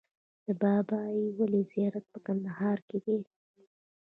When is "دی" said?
3.05-3.19